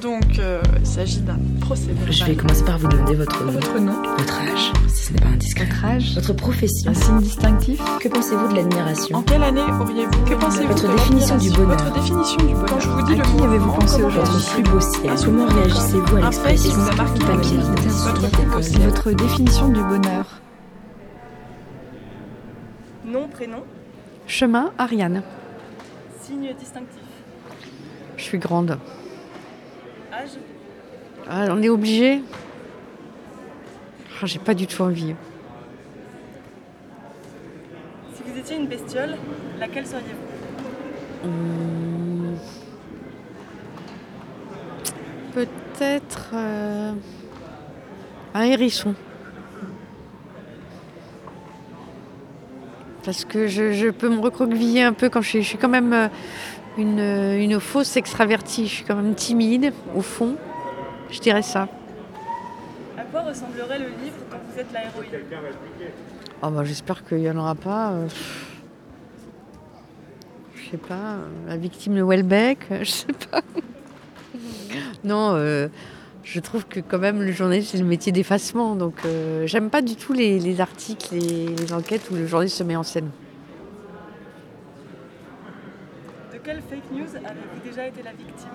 Donc, 0.00 0.38
euh, 0.38 0.62
il 0.78 0.86
s'agit 0.86 1.20
d'un 1.20 1.38
procès 1.60 1.88
verbal. 1.88 2.12
Je 2.12 2.24
vais 2.24 2.34
commencer 2.34 2.64
par 2.64 2.78
vous 2.78 2.88
demander 2.88 3.14
votre, 3.16 3.44
Votre 3.44 3.78
nom 3.78 4.00
votre 4.16 4.40
âge, 4.40 4.72
si 4.88 5.06
ce 5.06 5.12
n'est 5.12 5.20
pas 5.20 5.28
indiscret. 5.28 5.66
Votre 5.66 5.84
âge 5.84 6.14
Votre 6.14 6.32
profession. 6.32 6.90
Un 6.90 6.94
signe 6.94 7.18
distinctif 7.18 7.80
Que 8.00 8.08
pensez-vous 8.08 8.48
de 8.48 8.52
En 8.52 8.56
l'admiration 8.56 9.22
quelle 9.22 9.42
année 9.42 9.60
auriez-vous 9.60 10.24
Que 10.24 10.34
pensez-vous 10.34 10.68
Votre 10.68 10.88
de 10.88 10.92
définition 10.96 11.36
du 11.36 11.50
bonheur. 11.50 11.76
Votre 11.76 11.92
définition 11.92 12.36
du 12.38 12.54
bonheur. 12.54 12.66
Quand 12.66 12.80
je 12.80 12.88
vous 12.88 13.02
dis 13.02 13.12
À 13.12 13.16
le 13.16 13.22
qui 13.22 13.42
avez-vous 13.42 13.72
pensé 13.72 14.02
aujourd'hui 14.02 14.44
plus 14.54 14.62
beau 14.62 14.80
ciel 14.80 15.12
Comment 15.22 15.46
réagissez-vous 15.46 16.16
à 16.16 16.20
l'expression 16.20 16.76
marqué 16.96 17.24
papier, 17.24 17.56
votre 17.58 18.48
Votre. 18.48 18.78
Votre 18.80 19.12
définition 19.12 19.68
du 19.68 19.82
bonheur. 19.82 20.40
Nom, 23.04 23.28
prénom, 23.28 23.64
Chemin, 24.26 24.72
Ariane. 24.78 25.22
signe 26.22 26.54
distinctif. 26.58 27.02
Je 28.16 28.22
suis 28.22 28.38
grande. 28.38 28.78
Ah, 31.28 31.46
on 31.50 31.62
est 31.62 31.68
obligé 31.68 32.22
Ah, 34.20 34.26
J'ai 34.26 34.38
pas 34.38 34.54
du 34.54 34.66
tout 34.66 34.82
envie. 34.82 35.14
si 38.14 38.22
vous 38.26 38.38
étiez 38.38 38.56
une 38.56 38.66
bestiole, 38.66 39.16
laquelle 39.58 39.86
seriez-vous? 39.86 41.28
Hum. 41.28 42.36
Peut-être 45.32 46.30
euh, 46.34 46.92
un 48.34 48.42
hérisson. 48.42 48.94
Parce 53.04 53.24
que 53.24 53.46
je, 53.46 53.72
je 53.72 53.88
peux 53.88 54.08
me 54.08 54.20
recroqueviller 54.20 54.82
un 54.82 54.92
peu 54.92 55.08
quand 55.08 55.22
je 55.22 55.28
suis, 55.28 55.42
je 55.42 55.48
suis 55.48 55.58
quand 55.58 55.68
même 55.68 55.92
euh, 55.92 56.08
une, 56.80 56.98
une 57.00 57.60
fausse 57.60 57.96
extravertie. 57.96 58.66
Je 58.66 58.74
suis 58.76 58.84
quand 58.84 58.96
même 58.96 59.14
timide, 59.14 59.72
au 59.94 60.00
fond. 60.02 60.36
Je 61.10 61.20
dirais 61.20 61.42
ça. 61.42 61.68
À 62.98 63.02
quoi 63.04 63.22
ressemblerait 63.22 63.78
le 63.78 63.86
livre 63.86 64.16
dont 64.30 64.36
vous 64.52 64.58
êtes 64.60 64.72
la 64.72 64.84
héroïne 64.84 65.10
Ah 66.42 66.50
bah, 66.50 66.64
J'espère 66.64 67.04
qu'il 67.04 67.18
n'y 67.18 67.30
en 67.30 67.36
aura 67.36 67.54
pas. 67.54 67.90
euh, 67.92 68.08
je 70.54 70.70
sais 70.70 70.76
pas, 70.76 70.94
euh, 71.14 71.26
la 71.48 71.56
victime 71.56 71.96
de 71.96 72.02
Welbeck, 72.02 72.58
euh, 72.70 72.78
je 72.84 72.90
sais 72.90 73.06
pas. 73.30 73.40
non, 75.02 75.32
euh, 75.34 75.66
je 76.22 76.38
trouve 76.38 76.64
que 76.66 76.78
quand 76.78 76.98
même 76.98 77.22
le 77.22 77.32
journaliste 77.32 77.70
c'est 77.72 77.78
le 77.78 77.84
métier 77.84 78.12
d'effacement. 78.12 78.76
Donc 78.76 78.94
euh, 79.04 79.46
j'aime 79.48 79.68
pas 79.70 79.82
du 79.82 79.96
tout 79.96 80.12
les, 80.12 80.38
les 80.38 80.60
articles 80.60 81.12
et 81.14 81.48
les 81.56 81.72
enquêtes 81.72 82.08
où 82.12 82.14
le 82.14 82.26
journaliste 82.26 82.56
se 82.58 82.62
met 82.62 82.76
en 82.76 82.84
scène. 82.84 83.10
De 86.32 86.38
quelle 86.38 86.60
fake 86.62 86.90
news 86.92 87.16
avez-vous 87.16 87.60
déjà 87.64 87.86
été 87.86 88.02
la 88.02 88.12
victime 88.12 88.48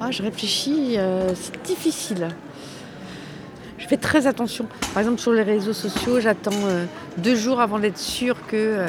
Ah, 0.00 0.10
je 0.10 0.22
réfléchis, 0.22 0.94
euh, 0.96 1.32
c'est 1.34 1.62
difficile. 1.62 2.28
Je 3.78 3.86
fais 3.86 3.98
très 3.98 4.26
attention. 4.26 4.66
Par 4.94 5.02
exemple, 5.02 5.20
sur 5.20 5.32
les 5.32 5.42
réseaux 5.42 5.74
sociaux, 5.74 6.18
j'attends 6.18 6.50
euh, 6.64 6.86
deux 7.18 7.36
jours 7.36 7.60
avant 7.60 7.78
d'être 7.78 7.98
sûre 7.98 8.36
que, 8.46 8.56
euh, 8.56 8.86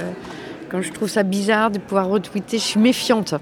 quand 0.70 0.82
je 0.82 0.92
trouve 0.92 1.10
ça 1.10 1.24
bizarre 1.24 1.70
de 1.70 1.80
pouvoir 1.80 2.08
retweeter, 2.08 2.58
je 2.58 2.64
suis 2.64 2.80
méfiante. 2.80 3.36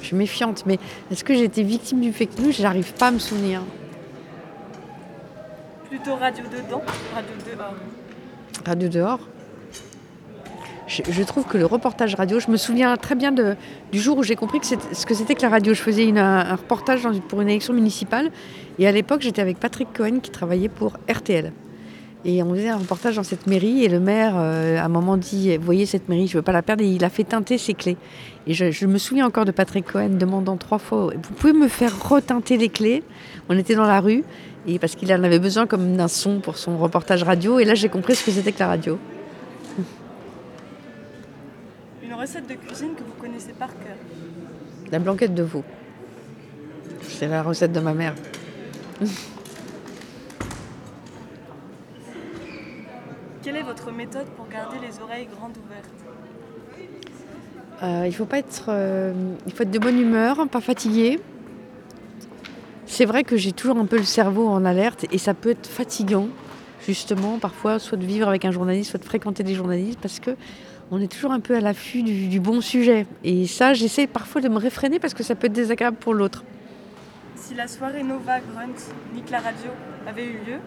Je 0.00 0.06
suis 0.08 0.16
méfiante, 0.16 0.64
mais 0.66 0.78
est-ce 1.10 1.24
que 1.24 1.32
j'ai 1.32 1.44
été 1.44 1.62
victime 1.62 2.00
du 2.00 2.12
fake 2.12 2.38
news? 2.40 2.52
J'arrive 2.52 2.92
pas 2.94 3.06
à 3.06 3.10
me 3.12 3.20
souvenir. 3.20 3.62
Plutôt 5.88 6.16
radio 6.16 6.44
dedans, 6.44 6.82
radio 7.14 7.34
dehors. 7.56 7.74
Radio 8.66 8.88
dehors. 8.88 9.20
Je, 10.92 11.22
trouve 11.22 11.46
que 11.46 11.56
le 11.56 11.64
reportage 11.64 12.14
radio, 12.14 12.38
je 12.38 12.50
me 12.50 12.58
souviens 12.58 12.96
très 12.98 13.14
bien 13.14 13.32
du 13.32 13.98
jour 13.98 14.18
où 14.18 14.22
j'ai 14.22 14.36
compris 14.36 14.60
que 14.60 14.66
ce 14.66 15.06
que 15.06 15.14
c'était 15.14 15.34
que 15.34 15.40
la 15.40 15.48
radio. 15.48 15.72
Je 15.72 15.80
faisais 15.80 16.06
un, 16.18 16.54
reportage 16.54 17.08
pour 17.28 17.40
une 17.40 17.48
élection 17.48 17.72
municipale 17.72 18.30
et 18.78 18.86
à 18.86 18.92
l'époque 18.92 19.22
j'étais 19.22 19.40
avec 19.40 19.58
Patrick 19.58 19.88
Cohen 19.96 20.18
qui 20.20 20.30
travaillait 20.30 20.68
pour 20.68 20.98
RTL. 21.10 21.52
Et 22.24 22.42
on 22.42 22.50
faisait 22.54 22.68
un 22.68 22.76
reportage 22.76 23.16
dans 23.16 23.22
cette 23.22 23.46
mairie 23.46 23.84
et 23.84 23.88
le 23.88 23.98
maire 23.98 24.34
euh, 24.36 24.78
à 24.78 24.84
un 24.84 24.88
moment 24.88 25.16
dit 25.16 25.56
Vous 25.56 25.64
voyez 25.64 25.86
cette 25.86 26.08
mairie, 26.08 26.26
je 26.26 26.34
ne 26.34 26.38
veux 26.38 26.42
pas 26.42 26.52
la 26.52 26.62
perdre 26.62 26.84
et 26.84 26.88
il 26.88 27.04
a 27.04 27.10
fait 27.10 27.24
teinter 27.24 27.56
ses 27.56 27.74
clés. 27.74 27.96
Et 28.46 28.52
je, 28.52 28.86
me 28.86 28.98
souviens 28.98 29.26
encore 29.26 29.46
de 29.46 29.50
Patrick 29.50 29.90
Cohen 29.90 30.10
demandant 30.10 30.56
trois 30.56 30.78
fois 30.78 31.10
Vous 31.14 31.34
pouvez 31.34 31.54
me 31.54 31.68
faire 31.68 32.06
reteinter 32.06 32.58
les 32.58 32.68
clés? 32.68 33.02
On 33.48 33.56
était 33.56 33.74
dans 33.74 33.86
la 33.86 34.00
rue 34.00 34.24
et 34.68 34.78
parce 34.78 34.94
qu'il 34.94 35.12
en 35.12 35.24
avait 35.24 35.40
besoin 35.40 35.66
comme 35.66 35.96
d'un 35.96 36.06
son 36.06 36.38
pour 36.40 36.58
son 36.58 36.78
reportage 36.78 37.22
radio 37.24 37.58
et 37.58 37.64
là 37.64 37.74
j'ai 37.74 37.88
compris 37.88 38.14
ce 38.14 38.24
que 38.24 38.30
c'était 38.30 38.52
que 38.52 38.60
la 38.60 38.68
radio. 38.68 38.98
Une 42.04 42.11
recette 42.22 42.48
de 42.48 42.54
cuisine 42.54 42.94
que 42.94 43.02
vous 43.02 43.20
connaissez 43.20 43.52
par 43.52 43.70
cœur. 43.70 43.96
La 44.92 45.00
blanquette 45.00 45.34
de 45.34 45.42
veau. 45.42 45.64
C'est 47.02 47.26
la 47.26 47.42
recette 47.42 47.72
de 47.72 47.80
ma 47.80 47.94
mère. 47.94 48.14
Quelle 53.42 53.56
est 53.56 53.62
votre 53.62 53.90
méthode 53.90 54.26
pour 54.36 54.46
garder 54.48 54.76
les 54.80 55.00
oreilles 55.00 55.26
grandes 55.26 55.56
ouvertes 55.64 55.90
Euh, 57.82 58.06
il 58.06 58.14
faut 58.14 58.26
pas 58.26 58.38
être, 58.38 58.66
euh, 58.68 59.12
il 59.44 59.52
faut 59.52 59.64
être 59.64 59.72
de 59.72 59.80
bonne 59.80 59.98
humeur, 59.98 60.46
pas 60.48 60.60
fatigué. 60.60 61.18
C'est 62.86 63.04
vrai 63.04 63.24
que 63.24 63.36
j'ai 63.36 63.50
toujours 63.50 63.78
un 63.78 63.86
peu 63.86 63.96
le 63.96 64.04
cerveau 64.04 64.46
en 64.46 64.64
alerte 64.64 65.06
et 65.10 65.18
ça 65.18 65.34
peut 65.34 65.50
être 65.50 65.66
fatigant, 65.66 66.28
justement, 66.86 67.40
parfois, 67.40 67.80
soit 67.80 67.98
de 67.98 68.06
vivre 68.06 68.28
avec 68.28 68.44
un 68.44 68.52
journaliste, 68.52 68.90
soit 68.90 69.00
de 69.00 69.04
fréquenter 69.04 69.42
des 69.42 69.54
journalistes, 69.54 69.98
parce 70.00 70.20
que 70.20 70.36
on 70.92 71.00
est 71.00 71.10
toujours 71.10 71.32
un 71.32 71.40
peu 71.40 71.56
à 71.56 71.60
l'affût 71.60 72.02
du, 72.02 72.28
du 72.28 72.38
bon 72.38 72.60
sujet. 72.60 73.06
Et 73.24 73.46
ça, 73.46 73.72
j'essaie 73.72 74.06
parfois 74.06 74.42
de 74.42 74.48
me 74.50 74.58
réfréner 74.58 74.98
parce 74.98 75.14
que 75.14 75.22
ça 75.22 75.34
peut 75.34 75.46
être 75.46 75.52
désagréable 75.54 75.96
pour 75.96 76.12
l'autre. 76.12 76.44
Si 77.34 77.54
la 77.54 77.66
soirée 77.66 78.02
Nova 78.02 78.40
Grunt, 78.40 78.76
Nick 79.14 79.30
la 79.30 79.40
radio, 79.40 79.70
avait 80.06 80.26
eu 80.26 80.38
lieu, 80.46 80.58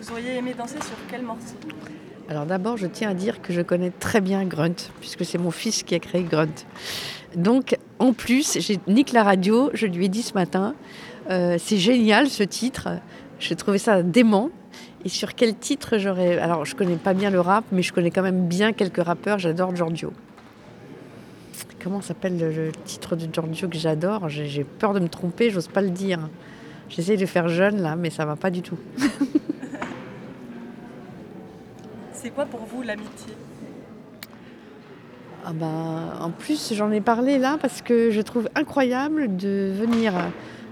vous 0.00 0.12
auriez 0.12 0.36
aimé 0.36 0.54
danser 0.56 0.76
sur 0.76 0.96
quel 1.10 1.22
morceau? 1.22 1.56
Alors 2.28 2.46
d'abord, 2.46 2.76
je 2.76 2.86
tiens 2.86 3.10
à 3.10 3.14
dire 3.14 3.42
que 3.42 3.52
je 3.52 3.60
connais 3.60 3.90
très 3.90 4.20
bien 4.20 4.44
Grunt, 4.44 4.90
puisque 5.00 5.24
c'est 5.24 5.38
mon 5.38 5.50
fils 5.50 5.82
qui 5.82 5.96
a 5.96 5.98
créé 5.98 6.22
Grunt. 6.22 6.64
Donc, 7.34 7.76
en 7.98 8.12
plus, 8.12 8.58
j'ai 8.60 8.78
Nick 8.86 9.12
la 9.12 9.24
radio, 9.24 9.70
je 9.74 9.86
lui 9.86 10.04
ai 10.04 10.08
dit 10.08 10.22
ce 10.22 10.34
matin, 10.34 10.76
euh, 11.28 11.56
c'est 11.58 11.78
génial 11.78 12.28
ce 12.28 12.44
titre, 12.44 12.88
j'ai 13.40 13.56
trouvé 13.56 13.78
ça 13.78 14.04
dément. 14.04 14.50
Et 15.04 15.08
sur 15.08 15.34
quel 15.34 15.56
titre 15.56 15.98
j'aurais... 15.98 16.38
Alors, 16.38 16.64
je 16.64 16.74
connais 16.74 16.96
pas 16.96 17.14
bien 17.14 17.30
le 17.30 17.40
rap, 17.40 17.64
mais 17.72 17.82
je 17.82 17.92
connais 17.92 18.10
quand 18.10 18.22
même 18.22 18.46
bien 18.46 18.72
quelques 18.72 19.04
rappeurs, 19.04 19.38
j'adore 19.38 19.74
Giorgio. 19.74 20.12
Comment 21.82 22.00
s'appelle 22.02 22.38
le, 22.38 22.72
titre 22.84 23.14
de 23.14 23.32
Giorgio 23.32 23.68
que 23.68 23.78
j'adore? 23.78 24.28
J'ai 24.28 24.46
j'ai 24.46 24.64
peur 24.64 24.92
de 24.92 24.98
me 24.98 25.08
tromper, 25.08 25.50
j'ose 25.50 25.68
pas 25.68 25.82
le 25.82 25.90
dire. 25.90 26.28
J'essaie 26.88 27.16
de 27.16 27.26
faire 27.26 27.48
jeune 27.48 27.80
là, 27.80 27.94
mais 27.94 28.10
ça 28.10 28.24
va 28.24 28.34
pas 28.34 28.50
du 28.50 28.62
tout. 28.62 28.78
C'est 32.12 32.30
quoi 32.30 32.44
pour 32.44 32.64
vous 32.64 32.82
l'amitié? 32.82 33.34
Ah 35.44 35.52
bah, 35.52 36.18
en 36.20 36.30
plus, 36.30 36.74
j'en 36.74 36.90
ai 36.90 37.00
parlé 37.00 37.38
là 37.38 37.56
parce 37.62 37.80
que 37.80 38.10
je 38.10 38.20
trouve 38.20 38.48
incroyable 38.56 39.36
de 39.36 39.72
venir 39.78 40.12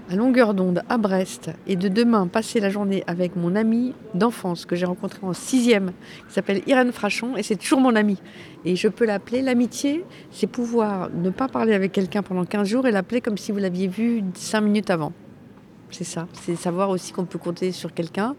à 0.09 0.15
longueur 0.15 0.53
d'onde 0.53 0.83
à 0.89 0.97
Brest 0.97 1.51
et 1.67 1.75
de 1.75 1.87
demain 1.87 2.27
passer 2.27 2.59
la 2.59 2.69
journée 2.69 3.03
avec 3.07 3.35
mon 3.35 3.55
ami 3.55 3.93
d'enfance 4.13 4.65
que 4.65 4.75
j'ai 4.75 4.85
rencontré 4.85 5.19
en 5.23 5.33
sixième, 5.33 5.91
qui 6.27 6.33
s'appelle 6.33 6.61
Irène 6.67 6.91
Frachon, 6.91 7.35
et 7.37 7.43
c'est 7.43 7.55
toujours 7.55 7.79
mon 7.79 7.95
ami. 7.95 8.17
Et 8.65 8.75
je 8.75 8.87
peux 8.87 9.05
l'appeler 9.05 9.41
l'amitié, 9.41 10.05
c'est 10.31 10.47
pouvoir 10.47 11.09
ne 11.11 11.29
pas 11.29 11.47
parler 11.47 11.73
avec 11.73 11.91
quelqu'un 11.91 12.21
pendant 12.21 12.45
15 12.45 12.67
jours 12.67 12.87
et 12.87 12.91
l'appeler 12.91 13.21
comme 13.21 13.37
si 13.37 13.51
vous 13.51 13.57
l'aviez 13.57 13.87
vu 13.87 14.23
5 14.35 14.61
minutes 14.61 14.89
avant. 14.89 15.13
C'est 15.91 16.03
ça, 16.03 16.27
c'est 16.33 16.55
savoir 16.55 16.89
aussi 16.89 17.11
qu'on 17.11 17.25
peut 17.25 17.39
compter 17.39 17.71
sur 17.71 17.93
quelqu'un, 17.93 18.35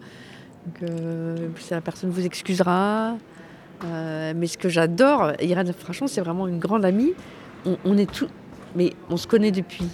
que 0.74 1.36
la 1.70 1.80
personne 1.80 2.10
vous 2.10 2.26
excusera, 2.26 3.16
euh, 3.84 4.32
mais 4.36 4.46
ce 4.46 4.58
que 4.58 4.68
j'adore, 4.68 5.32
Irène 5.40 5.72
Frachon, 5.72 6.06
c'est 6.06 6.20
vraiment 6.20 6.46
une 6.46 6.58
grande 6.58 6.84
amie. 6.84 7.12
On, 7.64 7.76
on 7.84 7.98
est 7.98 8.10
tout, 8.10 8.28
mais 8.74 8.92
on 9.10 9.16
se 9.16 9.26
connaît 9.26 9.50
depuis 9.50 9.88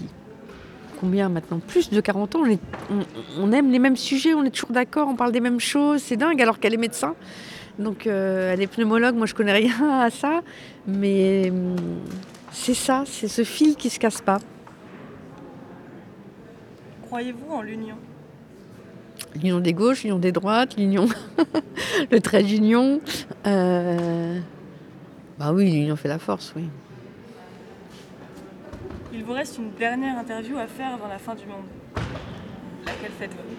combien 1.02 1.28
maintenant 1.28 1.58
Plus 1.58 1.90
de 1.90 2.00
40 2.00 2.36
ans. 2.36 2.42
On, 2.44 2.46
est- 2.46 2.60
on- 2.90 3.42
on 3.42 3.52
aime 3.52 3.70
les 3.72 3.80
mêmes 3.80 3.96
sujets, 3.96 4.34
on 4.34 4.44
est 4.44 4.50
toujours 4.50 4.70
d'accord, 4.70 5.08
on 5.08 5.16
parle 5.16 5.32
des 5.32 5.40
mêmes 5.40 5.58
choses. 5.60 6.00
C'est 6.00 6.16
dingue, 6.16 6.40
alors 6.40 6.58
qu'elle 6.60 6.72
est 6.74 6.78
médecin. 6.78 7.14
Donc 7.78 8.06
euh, 8.06 8.52
elle 8.52 8.62
est 8.62 8.66
pneumologue. 8.68 9.16
Moi, 9.16 9.26
je 9.26 9.34
connais 9.34 9.52
rien 9.52 10.00
à 10.00 10.10
ça, 10.10 10.40
mais 10.86 11.50
hum, 11.50 11.74
c'est 12.52 12.74
ça, 12.74 13.02
c'est 13.06 13.28
ce 13.28 13.42
fil 13.42 13.74
qui 13.74 13.90
se 13.90 13.98
casse 13.98 14.20
pas. 14.20 14.38
Croyez-vous 17.06 17.52
en 17.52 17.62
l'union? 17.62 17.96
L'union 19.34 19.60
des 19.60 19.72
gauches, 19.72 20.04
l'union 20.04 20.18
des 20.18 20.32
droites, 20.32 20.76
l'union, 20.76 21.06
le 22.10 22.20
trait 22.20 22.42
d'union. 22.44 23.00
Euh, 23.46 24.38
Bah 25.38 25.52
oui, 25.52 25.70
l'union 25.70 25.96
fait 25.96 26.08
la 26.08 26.18
force, 26.18 26.52
oui. 26.54 26.64
Il 29.22 29.26
vous 29.26 29.34
reste 29.34 29.56
une 29.56 29.70
dernière 29.74 30.18
interview 30.18 30.58
à 30.58 30.66
faire 30.66 30.94
avant 30.94 31.06
la 31.06 31.16
fin 31.16 31.36
du 31.36 31.46
monde. 31.46 31.62
Laquelle 32.84 33.12
faites-vous 33.20 33.54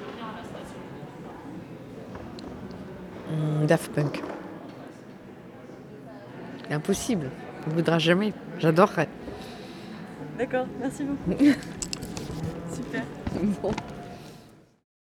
Hum, 3.31 3.65
Daft 3.65 3.89
Punk. 3.93 4.21
Impossible. 6.69 7.29
On 7.65 7.69
ne 7.69 7.75
voudra 7.75 7.97
jamais. 7.97 8.33
J'adorerais. 8.59 9.07
D'accord, 10.37 10.65
merci 10.81 11.05
beaucoup. 11.05 11.31
Super. 12.73 13.03
Bon. 13.61 13.71